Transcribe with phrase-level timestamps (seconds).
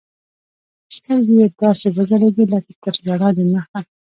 [0.95, 3.79] سترګې يې داسې وځلېدې لكه تر ژړا د مخه.